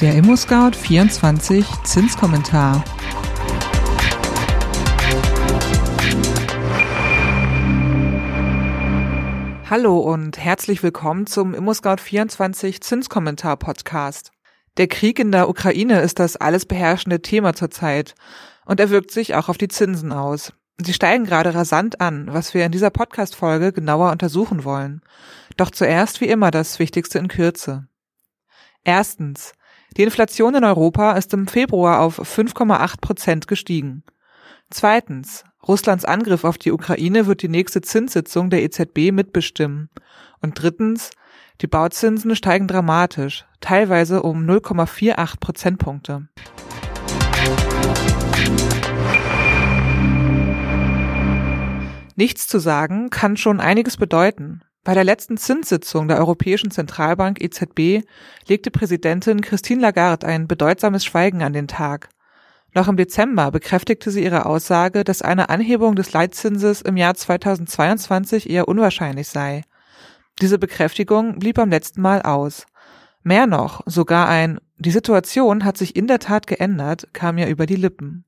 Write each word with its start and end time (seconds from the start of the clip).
Der 0.00 0.14
ImmoScout 0.14 0.70
24 0.78 1.66
Zinskommentar. 1.84 2.82
Hallo 9.68 9.98
und 9.98 10.38
herzlich 10.38 10.82
willkommen 10.82 11.26
zum 11.26 11.52
ImmoScout 11.52 11.98
24 11.98 12.80
Zinskommentar 12.80 13.58
Podcast. 13.58 14.32
Der 14.78 14.88
Krieg 14.88 15.18
in 15.18 15.32
der 15.32 15.50
Ukraine 15.50 16.00
ist 16.00 16.18
das 16.18 16.38
alles 16.38 16.64
beherrschende 16.64 17.20
Thema 17.20 17.52
zurzeit 17.52 18.14
und 18.64 18.80
er 18.80 18.88
wirkt 18.88 19.10
sich 19.10 19.34
auch 19.34 19.50
auf 19.50 19.58
die 19.58 19.68
Zinsen 19.68 20.12
aus. 20.12 20.54
Sie 20.78 20.94
steigen 20.94 21.26
gerade 21.26 21.54
rasant 21.54 22.00
an, 22.00 22.28
was 22.32 22.54
wir 22.54 22.64
in 22.64 22.72
dieser 22.72 22.88
Podcast-Folge 22.88 23.74
genauer 23.74 24.12
untersuchen 24.12 24.64
wollen. 24.64 25.02
Doch 25.58 25.70
zuerst 25.70 26.22
wie 26.22 26.28
immer 26.28 26.50
das 26.50 26.78
Wichtigste 26.78 27.18
in 27.18 27.28
Kürze. 27.28 27.86
Erstens. 28.82 29.52
Die 29.96 30.02
Inflation 30.02 30.54
in 30.54 30.64
Europa 30.64 31.12
ist 31.12 31.34
im 31.34 31.48
Februar 31.48 32.00
auf 32.00 32.20
5,8 32.20 33.00
Prozent 33.00 33.48
gestiegen. 33.48 34.04
Zweitens. 34.70 35.44
Russlands 35.66 36.06
Angriff 36.06 36.44
auf 36.44 36.56
die 36.56 36.72
Ukraine 36.72 37.26
wird 37.26 37.42
die 37.42 37.48
nächste 37.48 37.82
Zinssitzung 37.82 38.48
der 38.50 38.62
EZB 38.62 39.12
mitbestimmen. 39.12 39.90
Und 40.40 40.62
drittens. 40.62 41.10
Die 41.60 41.66
Bauzinsen 41.66 42.34
steigen 42.34 42.66
dramatisch, 42.66 43.44
teilweise 43.60 44.22
um 44.22 44.46
0,48 44.46 45.40
Prozentpunkte. 45.40 46.28
Nichts 52.16 52.46
zu 52.46 52.58
sagen 52.58 53.10
kann 53.10 53.36
schon 53.36 53.60
einiges 53.60 53.98
bedeuten. 53.98 54.62
Bei 54.82 54.94
der 54.94 55.04
letzten 55.04 55.36
Zinssitzung 55.36 56.08
der 56.08 56.16
Europäischen 56.16 56.70
Zentralbank 56.70 57.42
EZB 57.42 58.06
legte 58.46 58.70
Präsidentin 58.70 59.42
Christine 59.42 59.82
Lagarde 59.82 60.26
ein 60.26 60.48
bedeutsames 60.48 61.04
Schweigen 61.04 61.42
an 61.42 61.52
den 61.52 61.68
Tag. 61.68 62.08
Noch 62.72 62.88
im 62.88 62.96
Dezember 62.96 63.50
bekräftigte 63.50 64.10
sie 64.10 64.24
ihre 64.24 64.46
Aussage, 64.46 65.04
dass 65.04 65.20
eine 65.20 65.50
Anhebung 65.50 65.96
des 65.96 66.12
Leitzinses 66.12 66.80
im 66.80 66.96
Jahr 66.96 67.14
2022 67.14 68.48
eher 68.48 68.68
unwahrscheinlich 68.68 69.28
sei. 69.28 69.64
Diese 70.40 70.58
Bekräftigung 70.58 71.38
blieb 71.38 71.56
beim 71.56 71.68
letzten 71.68 72.00
Mal 72.00 72.22
aus. 72.22 72.64
Mehr 73.22 73.46
noch, 73.46 73.82
sogar 73.84 74.28
ein 74.28 74.60
Die 74.78 74.92
Situation 74.92 75.66
hat 75.66 75.76
sich 75.76 75.94
in 75.94 76.06
der 76.06 76.20
Tat 76.20 76.46
geändert 76.46 77.08
kam 77.12 77.36
ihr 77.36 77.48
über 77.48 77.66
die 77.66 77.76
Lippen. 77.76 78.24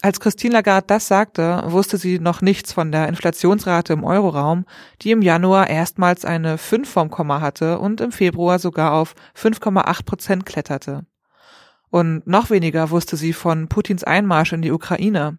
Als 0.00 0.18
Christine 0.18 0.54
Lagarde 0.54 0.86
das 0.88 1.06
sagte, 1.06 1.62
wusste 1.66 1.96
sie 1.96 2.18
noch 2.18 2.40
nichts 2.40 2.72
von 2.72 2.90
der 2.90 3.08
Inflationsrate 3.08 3.92
im 3.92 4.02
Euroraum, 4.02 4.64
die 5.00 5.12
im 5.12 5.22
Januar 5.22 5.70
erstmals 5.70 6.24
eine 6.24 6.58
5 6.58 6.90
vom 6.90 7.10
Komma 7.10 7.40
hatte 7.40 7.78
und 7.78 8.00
im 8.00 8.10
Februar 8.10 8.58
sogar 8.58 8.94
auf 8.94 9.14
5,8 9.36 10.04
Prozent 10.04 10.46
kletterte. 10.46 11.06
Und 11.90 12.26
noch 12.26 12.50
weniger 12.50 12.90
wusste 12.90 13.16
sie 13.16 13.32
von 13.32 13.68
Putins 13.68 14.02
Einmarsch 14.02 14.52
in 14.52 14.62
die 14.62 14.72
Ukraine, 14.72 15.38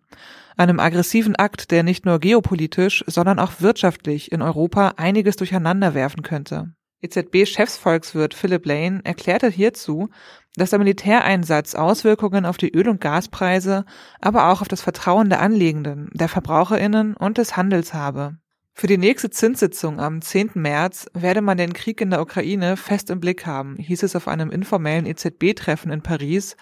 einem 0.56 0.80
aggressiven 0.80 1.36
Akt, 1.36 1.72
der 1.72 1.84
nicht 1.84 2.06
nur 2.06 2.20
geopolitisch, 2.20 3.04
sondern 3.08 3.40
auch 3.40 3.54
wirtschaftlich 3.60 4.32
in 4.32 4.42
Europa 4.42 4.94
einiges 4.98 5.36
durcheinander 5.36 5.94
werfen 5.94 6.22
könnte. 6.22 6.74
EZB-Chefsvolkswirt 7.04 8.34
Philip 8.34 8.66
Lane 8.66 9.02
erklärte 9.04 9.50
hierzu, 9.50 10.10
dass 10.56 10.70
der 10.70 10.80
Militäreinsatz 10.80 11.76
Auswirkungen 11.76 12.46
auf 12.46 12.58
die 12.58 12.74
Öl- 12.74 12.90
und 12.90 13.02
Gaspreise, 13.02 13.86
aber 14.22 14.50
auch 14.50 14.62
auf 14.62 14.68
das 14.68 14.82
Vertrauen 14.82 15.30
der 15.30 15.42
Anlegenden, 15.42 16.10
der 16.14 16.30
Verbraucherinnen 16.30 17.16
und 17.16 17.38
des 17.38 17.58
Handels 17.58 17.94
habe. 17.94 18.38
Für 18.76 18.88
die 18.88 18.98
nächste 18.98 19.30
Zinssitzung 19.30 20.00
am 20.00 20.22
10. 20.22 20.52
März 20.56 21.08
werde 21.14 21.42
man 21.42 21.58
den 21.58 21.74
Krieg 21.74 22.02
in 22.02 22.10
der 22.10 22.22
Ukraine 22.22 22.76
fest 22.76 23.12
im 23.12 23.20
Blick 23.20 23.46
haben, 23.46 23.78
hieß 23.78 24.02
es 24.04 24.16
auf 24.16 24.28
einem 24.28 24.50
informellen 24.50 25.06
EZB-Treffen 25.06 25.92
in 25.92 26.02
Paris, 26.02 26.58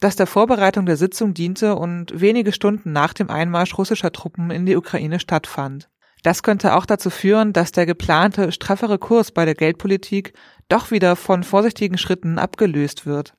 das 0.00 0.16
der 0.16 0.26
Vorbereitung 0.26 0.86
der 0.86 0.96
Sitzung 0.96 1.32
diente 1.32 1.76
und 1.76 2.20
wenige 2.20 2.52
Stunden 2.52 2.92
nach 2.92 3.14
dem 3.14 3.30
Einmarsch 3.30 3.78
russischer 3.78 4.10
Truppen 4.10 4.50
in 4.50 4.66
die 4.66 4.76
Ukraine 4.76 5.20
stattfand. 5.20 5.88
Das 6.24 6.42
könnte 6.42 6.74
auch 6.74 6.86
dazu 6.86 7.10
führen, 7.10 7.52
dass 7.52 7.70
der 7.70 7.84
geplante 7.84 8.50
straffere 8.50 8.98
Kurs 8.98 9.30
bei 9.30 9.44
der 9.44 9.54
Geldpolitik 9.54 10.32
doch 10.70 10.90
wieder 10.90 11.16
von 11.16 11.44
vorsichtigen 11.44 11.98
Schritten 11.98 12.38
abgelöst 12.38 13.04
wird. 13.04 13.34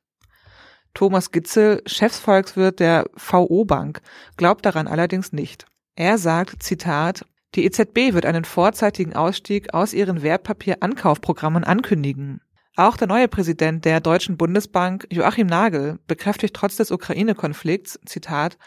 Thomas 0.94 1.32
Gitzel, 1.32 1.82
Chefsvolkswirt 1.88 2.80
der 2.80 3.06
VO 3.16 3.66
Bank, 3.66 4.02
glaubt 4.38 4.68
daran 4.68 4.88
allerdings 4.88 5.34
nicht. 5.34 5.66
Er 5.96 6.20
sagt, 6.20 6.62
Zitat, 6.62 7.26
die 7.56 7.66
EZB 7.66 8.14
wird 8.14 8.28
einen 8.28 8.46
vorzeitigen 8.46 9.16
Ausstieg 9.16 9.74
aus 9.74 9.92
ihren 9.92 10.22
Wertpapierankaufprogrammen 10.22 11.64
ankündigen. 11.64 12.42
Auch 12.76 12.98
der 12.98 13.08
neue 13.08 13.28
Präsident 13.28 13.84
der 13.84 14.00
Deutschen 14.00 14.38
Bundesbank, 14.38 15.08
Joachim 15.10 15.48
Nagel, 15.48 15.98
bekräftigt 16.06 16.56
trotz 16.56 16.76
des 16.76 16.92
Ukraine-Konflikts, 16.92 18.00
Zitat, 18.06 18.60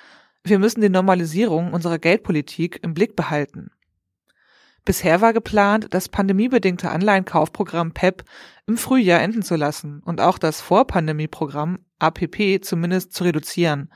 wir 0.43 0.59
müssen 0.59 0.81
die 0.81 0.89
Normalisierung 0.89 1.73
unserer 1.73 2.01
Geldpolitik 2.01 2.81
im 2.83 2.95
Blick 2.95 3.15
behalten. 3.15 3.71
Bisher 4.88 5.21
war 5.21 5.34
geplant, 5.34 5.88
das 5.91 6.09
pandemiebedingte 6.09 6.91
Anleihenkaufprogramm 6.91 7.93
PEP 7.93 8.25
im 8.66 8.78
Frühjahr 8.78 9.21
enden 9.21 9.43
zu 9.43 9.54
lassen 9.54 10.00
und 10.03 10.22
auch 10.22 10.38
das 10.38 10.62
Vorpandemieprogramm 10.62 11.81
APP 11.99 12.65
zumindest 12.65 13.12
zu 13.12 13.25
reduzieren. 13.25 13.93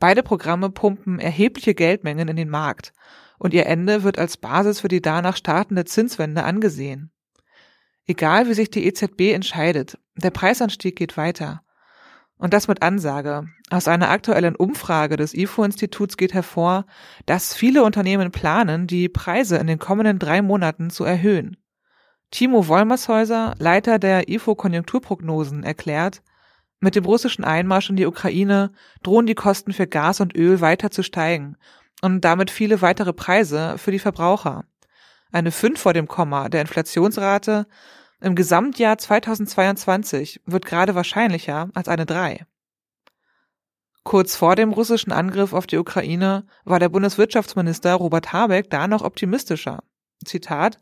Beide 0.00 0.24
Programme 0.24 0.70
pumpen 0.70 1.20
erhebliche 1.20 1.76
Geldmengen 1.76 2.26
in 2.26 2.34
den 2.34 2.48
Markt 2.48 2.92
und 3.38 3.54
ihr 3.54 3.66
Ende 3.66 4.02
wird 4.02 4.18
als 4.18 4.36
Basis 4.36 4.80
für 4.80 4.88
die 4.88 5.00
danach 5.00 5.36
startende 5.36 5.84
Zinswende 5.84 6.42
angesehen. 6.42 7.12
Egal 8.04 8.48
wie 8.48 8.54
sich 8.54 8.72
die 8.72 8.86
EZB 8.86 9.34
entscheidet, 9.34 10.00
der 10.16 10.32
Preisanstieg 10.32 10.96
geht 10.96 11.16
weiter. 11.16 11.62
Und 12.44 12.52
das 12.52 12.68
mit 12.68 12.82
Ansage. 12.82 13.48
Aus 13.70 13.88
einer 13.88 14.10
aktuellen 14.10 14.54
Umfrage 14.54 15.16
des 15.16 15.32
IFO-Instituts 15.32 16.18
geht 16.18 16.34
hervor, 16.34 16.84
dass 17.24 17.54
viele 17.54 17.82
Unternehmen 17.84 18.32
planen, 18.32 18.86
die 18.86 19.08
Preise 19.08 19.56
in 19.56 19.66
den 19.66 19.78
kommenden 19.78 20.18
drei 20.18 20.42
Monaten 20.42 20.90
zu 20.90 21.04
erhöhen. 21.04 21.56
Timo 22.30 22.68
Wollmershäuser, 22.68 23.54
Leiter 23.58 23.98
der 23.98 24.28
IFO-Konjunkturprognosen, 24.28 25.62
erklärt, 25.62 26.20
mit 26.80 26.96
dem 26.96 27.06
russischen 27.06 27.44
Einmarsch 27.44 27.88
in 27.88 27.96
die 27.96 28.04
Ukraine 28.04 28.72
drohen 29.02 29.24
die 29.24 29.34
Kosten 29.34 29.72
für 29.72 29.86
Gas 29.86 30.20
und 30.20 30.36
Öl 30.36 30.60
weiter 30.60 30.90
zu 30.90 31.02
steigen 31.02 31.56
und 32.02 32.26
damit 32.26 32.50
viele 32.50 32.82
weitere 32.82 33.14
Preise 33.14 33.78
für 33.78 33.90
die 33.90 33.98
Verbraucher. 33.98 34.66
Eine 35.32 35.50
5 35.50 35.80
vor 35.80 35.94
dem 35.94 36.08
Komma 36.08 36.50
der 36.50 36.60
Inflationsrate 36.60 37.66
im 38.20 38.34
Gesamtjahr 38.34 38.98
2022 38.98 40.42
wird 40.46 40.64
gerade 40.64 40.94
wahrscheinlicher 40.94 41.68
als 41.74 41.88
eine 41.88 42.06
3. 42.06 42.46
Kurz 44.04 44.36
vor 44.36 44.54
dem 44.54 44.72
russischen 44.72 45.12
Angriff 45.12 45.52
auf 45.52 45.66
die 45.66 45.78
Ukraine 45.78 46.46
war 46.64 46.78
der 46.78 46.90
Bundeswirtschaftsminister 46.90 47.94
Robert 47.94 48.32
Habeck 48.32 48.68
da 48.70 48.86
noch 48.86 49.02
optimistischer. 49.02 49.82
Zitat 50.24 50.78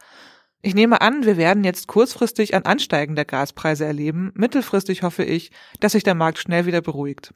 Ich 0.60 0.74
nehme 0.74 1.00
an, 1.00 1.24
wir 1.24 1.36
werden 1.36 1.62
jetzt 1.62 1.86
kurzfristig 1.86 2.54
ein 2.54 2.66
Ansteigen 2.66 3.14
der 3.14 3.24
Gaspreise 3.24 3.84
erleben. 3.84 4.32
Mittelfristig 4.34 5.02
hoffe 5.02 5.22
ich, 5.22 5.52
dass 5.78 5.92
sich 5.92 6.02
der 6.02 6.14
Markt 6.14 6.38
schnell 6.38 6.66
wieder 6.66 6.80
beruhigt. 6.80 7.32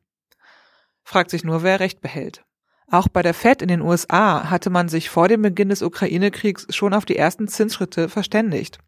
Fragt 1.05 1.31
sich 1.31 1.45
nur, 1.45 1.63
wer 1.63 1.79
Recht 1.79 2.01
behält. 2.01 2.45
Auch 2.89 3.07
bei 3.09 3.23
der 3.23 3.35
Fed 3.35 3.63
in 3.63 3.69
den 3.69 3.81
USA 3.81 4.51
hatte 4.51 4.71
man 4.71 4.89
sich 4.89 5.09
vor 5.09 5.29
dem 5.29 5.43
Beginn 5.43 5.69
des 5.69 5.83
Ukraine-Kriegs 5.83 6.67
schon 6.71 6.95
auf 6.95 7.05
die 7.05 7.17
ersten 7.17 7.47
Zinsschritte 7.47 8.09
verständigt. 8.09 8.79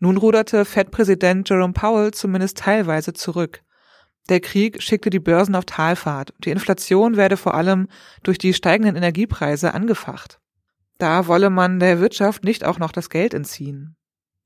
Nun 0.00 0.16
ruderte 0.16 0.64
Fed-Präsident 0.64 1.48
Jerome 1.48 1.72
Powell 1.72 2.12
zumindest 2.12 2.58
teilweise 2.58 3.12
zurück. 3.12 3.62
Der 4.28 4.40
Krieg 4.40 4.82
schickte 4.82 5.10
die 5.10 5.20
Börsen 5.20 5.54
auf 5.54 5.64
Talfahrt. 5.64 6.34
Die 6.44 6.50
Inflation 6.50 7.16
werde 7.16 7.36
vor 7.36 7.54
allem 7.54 7.88
durch 8.22 8.38
die 8.38 8.54
steigenden 8.54 8.96
Energiepreise 8.96 9.74
angefacht. 9.74 10.38
Da 10.98 11.26
wolle 11.26 11.50
man 11.50 11.80
der 11.80 12.00
Wirtschaft 12.00 12.44
nicht 12.44 12.64
auch 12.64 12.78
noch 12.78 12.92
das 12.92 13.08
Geld 13.10 13.32
entziehen. 13.32 13.96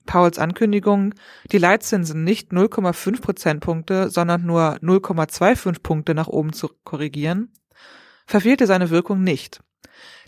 Powells 0.06 0.38
Ankündigung, 0.38 1.14
die 1.50 1.58
Leitzinsen 1.58 2.24
nicht 2.24 2.52
0,5 2.52 3.20
Prozentpunkte, 3.20 4.10
sondern 4.10 4.44
nur 4.44 4.76
0,25 4.82 5.82
Punkte 5.82 6.14
nach 6.14 6.28
oben 6.28 6.52
zu 6.52 6.70
korrigieren, 6.84 7.52
verfehlte 8.26 8.66
seine 8.66 8.90
Wirkung 8.90 9.22
nicht. 9.22 9.62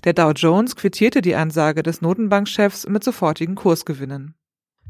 Der 0.05 0.13
Dow 0.13 0.31
Jones 0.31 0.77
quittierte 0.77 1.23
die 1.23 1.35
Ansage 1.35 1.83
des 1.83 2.01
Notenbankchefs 2.01 2.87
mit 2.89 3.03
sofortigen 3.03 3.55
Kursgewinnen. 3.55 4.35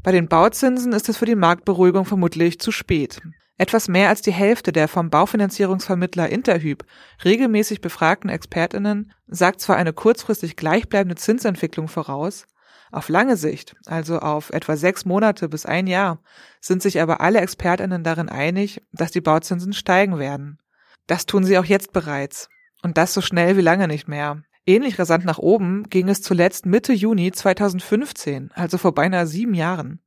Bei 0.05 0.11
den 0.11 0.27
Bauzinsen 0.27 0.93
ist 0.93 1.09
es 1.09 1.17
für 1.17 1.25
die 1.25 1.33
Marktberuhigung 1.33 2.05
vermutlich 2.05 2.59
zu 2.59 2.71
spät. 2.71 3.23
Etwas 3.57 3.87
mehr 3.87 4.09
als 4.09 4.21
die 4.21 4.31
Hälfte 4.31 4.71
der 4.71 4.87
vom 4.87 5.09
Baufinanzierungsvermittler 5.09 6.29
Interhyp 6.29 6.85
regelmäßig 7.23 7.81
befragten 7.81 8.29
Expertinnen 8.29 9.11
sagt 9.25 9.61
zwar 9.61 9.77
eine 9.77 9.93
kurzfristig 9.93 10.57
gleichbleibende 10.57 11.15
Zinsentwicklung 11.15 11.87
voraus, 11.87 12.45
auf 12.91 13.09
lange 13.09 13.35
Sicht, 13.35 13.75
also 13.87 14.19
auf 14.19 14.51
etwa 14.51 14.77
sechs 14.77 15.05
Monate 15.05 15.49
bis 15.49 15.65
ein 15.65 15.87
Jahr, 15.87 16.19
sind 16.61 16.83
sich 16.83 17.01
aber 17.01 17.19
alle 17.19 17.41
Expertinnen 17.41 18.03
darin 18.03 18.29
einig, 18.29 18.83
dass 18.91 19.09
die 19.09 19.21
Bauzinsen 19.21 19.73
steigen 19.73 20.19
werden. 20.19 20.59
Das 21.07 21.25
tun 21.25 21.43
sie 21.45 21.57
auch 21.57 21.65
jetzt 21.65 21.93
bereits. 21.93 22.47
Und 22.83 22.99
das 22.99 23.11
so 23.11 23.21
schnell 23.21 23.57
wie 23.57 23.61
lange 23.61 23.87
nicht 23.87 24.07
mehr. 24.07 24.43
Ähnlich 24.67 24.97
rasant 24.97 25.25
nach 25.25 25.37
oben 25.37 25.83
ging 25.89 26.09
es 26.09 26.23
zuletzt 26.23 26.65
Mitte 26.65 26.91
Juni 26.91 27.31
2015, 27.31 28.51
also 28.53 28.79
vor 28.79 28.95
beinahe 28.95 29.27
sieben 29.27 29.53
Jahren. 29.53 29.99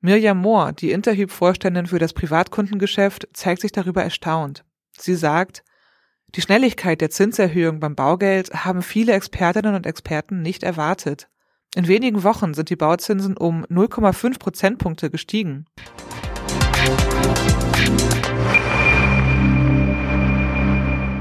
Mirjam 0.00 0.38
Mohr, 0.38 0.72
die 0.72 0.92
Interhyp-Vorständin 0.92 1.86
für 1.86 1.98
das 1.98 2.12
Privatkundengeschäft, 2.12 3.28
zeigt 3.32 3.62
sich 3.62 3.72
darüber 3.72 4.04
erstaunt. 4.04 4.64
Sie 4.96 5.14
sagt, 5.14 5.64
die 6.34 6.42
Schnelligkeit 6.42 7.00
der 7.00 7.08
Zinserhöhung 7.08 7.80
beim 7.80 7.94
Baugeld 7.94 8.52
haben 8.52 8.82
viele 8.82 9.14
Expertinnen 9.14 9.74
und 9.74 9.86
Experten 9.86 10.42
nicht 10.42 10.62
erwartet. 10.62 11.28
In 11.74 11.88
wenigen 11.88 12.22
Wochen 12.22 12.52
sind 12.52 12.68
die 12.68 12.76
Bauzinsen 12.76 13.38
um 13.38 13.64
0,5 13.66 14.38
Prozentpunkte 14.38 15.10
gestiegen. 15.10 15.64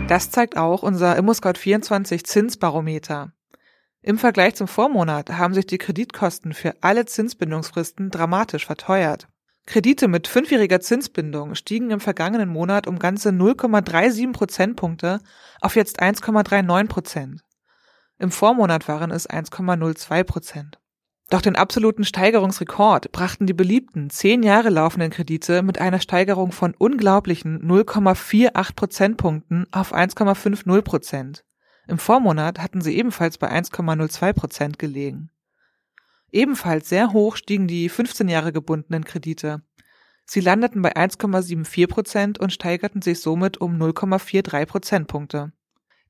Das 0.08 0.32
zeigt 0.32 0.56
auch 0.56 0.84
unser 0.84 1.18
ImmoScout24 1.20 2.24
Zinsbarometer. 2.24 3.34
Im 4.02 4.18
Vergleich 4.18 4.56
zum 4.56 4.70
Vormonat 4.70 5.32
haben 5.32 5.54
sich 5.54 5.66
die 5.66 5.78
Kreditkosten 5.78 6.54
für 6.54 6.76
alle 6.80 7.06
Zinsbindungsfristen 7.06 8.10
dramatisch 8.10 8.66
verteuert. 8.66 9.28
Kredite 9.66 10.08
mit 10.08 10.30
fünfjähriger 10.30 10.80
Zinsbindung 10.80 11.56
stiegen 11.56 11.92
im 11.92 12.00
vergangenen 12.00 12.48
Monat 12.48 12.88
um 12.88 13.00
ganze 13.00 13.30
0,37 13.30 14.32
Prozentpunkte 14.32 15.20
auf 15.60 15.76
jetzt 15.76 16.02
1,39 16.02 16.88
Prozent. 16.88 17.42
Im 18.18 18.32
Vormonat 18.32 18.88
waren 18.88 19.12
es 19.12 19.30
1,02 19.30 20.24
Prozent. 20.24 20.80
Doch 21.30 21.42
den 21.42 21.58
absoluten 21.58 22.06
Steigerungsrekord 22.06 23.12
brachten 23.12 23.48
die 23.48 23.54
beliebten 23.54 24.10
zehn 24.10 24.44
Jahre 24.44 24.70
laufenden 24.70 25.12
Kredite 25.12 25.62
mit 25.62 25.80
einer 25.80 26.00
Steigerung 26.00 26.54
von 26.54 26.74
unglaublichen 26.74 27.62
0,48 27.62 28.76
Prozentpunkten 28.76 29.68
auf 29.72 29.94
1,50 29.94 30.82
Prozent. 30.84 31.44
Im 31.88 31.98
Vormonat 31.98 32.60
hatten 32.60 32.80
sie 32.80 32.98
ebenfalls 32.98 33.38
bei 33.38 33.52
1,02 33.52 34.34
Prozent 34.34 34.80
gelegen. 34.80 35.30
Ebenfalls 36.32 36.88
sehr 36.88 37.12
hoch 37.12 37.36
stiegen 37.36 37.68
die 37.68 37.90
15 37.90 38.30
Jahre 38.30 38.54
gebundenen 38.54 39.04
Kredite. 39.04 39.64
Sie 40.26 40.42
landeten 40.42 40.82
bei 40.82 40.96
1,74 40.96 41.88
Prozent 41.88 42.40
und 42.40 42.52
steigerten 42.52 43.02
sich 43.02 43.20
somit 43.22 43.58
um 43.60 43.78
0,43 43.82 44.66
Prozentpunkte. 44.66 45.54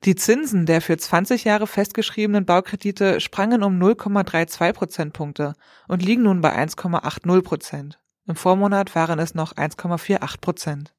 Die 0.03 0.15
Zinsen 0.15 0.65
der 0.65 0.81
für 0.81 0.97
20 0.97 1.43
Jahre 1.43 1.67
festgeschriebenen 1.67 2.45
Baukredite 2.45 3.19
sprangen 3.19 3.63
um 3.63 3.81
0,32 3.81 4.73
Prozentpunkte 4.73 5.53
und 5.87 6.03
liegen 6.03 6.23
nun 6.23 6.41
bei 6.41 6.55
1,80 6.55 7.41
Prozent. 7.41 7.99
Im 8.27 8.35
Vormonat 8.35 8.93
waren 8.95 9.19
es 9.19 9.33
noch 9.33 9.53
1,48 9.53 10.39
Prozent. 10.39 10.93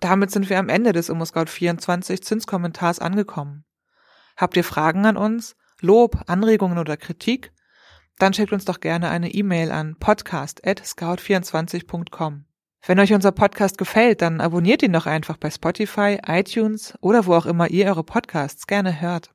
Damit 0.00 0.30
sind 0.30 0.48
wir 0.48 0.58
am 0.58 0.70
Ende 0.70 0.92
des 0.92 1.10
ImmoScout24 1.10 2.22
Zinskommentars 2.22 3.00
angekommen. 3.00 3.64
Habt 4.36 4.56
ihr 4.56 4.64
Fragen 4.64 5.04
an 5.04 5.18
uns, 5.18 5.56
Lob, 5.80 6.22
Anregungen 6.26 6.78
oder 6.78 6.96
Kritik? 6.96 7.52
Dann 8.18 8.32
schickt 8.32 8.52
uns 8.52 8.64
doch 8.64 8.80
gerne 8.80 9.10
eine 9.10 9.32
E-Mail 9.32 9.70
an 9.70 9.96
podcast@scout24.com. 9.96 12.46
Wenn 12.86 12.98
euch 12.98 13.12
unser 13.12 13.32
Podcast 13.32 13.76
gefällt, 13.76 14.22
dann 14.22 14.40
abonniert 14.40 14.82
ihn 14.82 14.92
doch 14.92 15.06
einfach 15.06 15.36
bei 15.36 15.50
Spotify, 15.50 16.18
iTunes 16.26 16.94
oder 17.00 17.26
wo 17.26 17.34
auch 17.34 17.46
immer 17.46 17.68
ihr 17.70 17.86
eure 17.86 18.04
Podcasts 18.04 18.66
gerne 18.66 19.00
hört. 19.00 19.30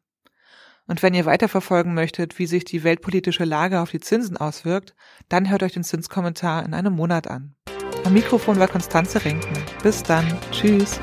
Und 0.87 1.01
wenn 1.03 1.13
ihr 1.13 1.25
weiterverfolgen 1.25 1.93
möchtet, 1.93 2.37
wie 2.39 2.45
sich 2.47 2.65
die 2.65 2.83
weltpolitische 2.83 3.45
Lage 3.45 3.81
auf 3.81 3.91
die 3.91 3.99
Zinsen 3.99 4.37
auswirkt, 4.37 4.95
dann 5.29 5.49
hört 5.49 5.63
euch 5.63 5.73
den 5.73 5.83
Zinskommentar 5.83 6.65
in 6.65 6.73
einem 6.73 6.93
Monat 6.93 7.27
an. 7.27 7.55
Am 8.03 8.13
Mikrofon 8.13 8.59
war 8.59 8.67
Konstanze 8.67 9.23
Renken. 9.23 9.55
Bis 9.81 10.03
dann. 10.03 10.25
Tschüss. 10.51 10.99